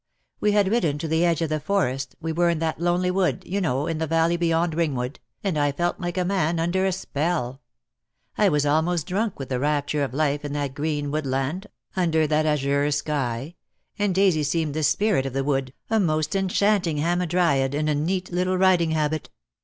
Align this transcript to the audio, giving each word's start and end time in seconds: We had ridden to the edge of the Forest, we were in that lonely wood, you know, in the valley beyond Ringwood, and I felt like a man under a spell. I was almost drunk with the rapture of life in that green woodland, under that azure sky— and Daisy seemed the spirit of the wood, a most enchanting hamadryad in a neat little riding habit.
We 0.39 0.53
had 0.53 0.67
ridden 0.71 0.97
to 0.97 1.07
the 1.07 1.23
edge 1.23 1.43
of 1.43 1.49
the 1.49 1.59
Forest, 1.59 2.15
we 2.19 2.31
were 2.31 2.49
in 2.49 2.57
that 2.57 2.79
lonely 2.79 3.11
wood, 3.11 3.43
you 3.45 3.61
know, 3.61 3.85
in 3.85 3.99
the 3.99 4.07
valley 4.07 4.35
beyond 4.35 4.73
Ringwood, 4.73 5.19
and 5.43 5.59
I 5.59 5.71
felt 5.71 5.99
like 5.99 6.17
a 6.17 6.25
man 6.25 6.57
under 6.59 6.87
a 6.87 6.91
spell. 6.91 7.61
I 8.35 8.49
was 8.49 8.65
almost 8.65 9.05
drunk 9.05 9.37
with 9.37 9.49
the 9.49 9.59
rapture 9.59 10.03
of 10.03 10.11
life 10.11 10.43
in 10.43 10.53
that 10.53 10.73
green 10.73 11.11
woodland, 11.11 11.67
under 11.95 12.25
that 12.25 12.47
azure 12.47 12.89
sky— 12.89 13.53
and 13.99 14.15
Daisy 14.15 14.41
seemed 14.41 14.73
the 14.73 14.81
spirit 14.81 15.27
of 15.27 15.33
the 15.33 15.43
wood, 15.43 15.71
a 15.91 15.99
most 15.99 16.35
enchanting 16.35 16.97
hamadryad 16.97 17.75
in 17.75 17.87
a 17.87 17.93
neat 17.93 18.31
little 18.31 18.57
riding 18.57 18.89
habit. 18.89 19.29